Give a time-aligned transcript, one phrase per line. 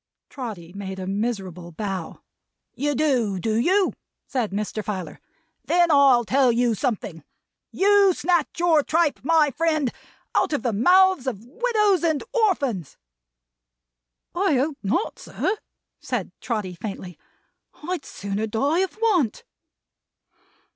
[0.31, 2.21] Trotty made a miserable bow.
[2.73, 3.93] "You do, do you?"
[4.25, 4.83] said Mr.
[4.83, 5.19] Filer.
[5.65, 7.23] "Then I'll tell you something.
[7.71, 9.93] You snatch your tripe, my friend,
[10.33, 12.97] out of the mouths of widows and orphans."
[14.33, 15.55] "I hope not, sir,"
[15.99, 17.19] said Trotty, faintly.
[17.87, 19.43] "I'd sooner die of want!"